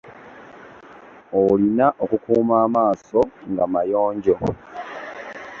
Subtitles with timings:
[1.41, 4.35] Olina okukuuma amaaso nga mayonjo.